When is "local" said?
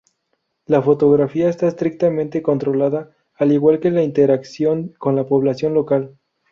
5.75-6.17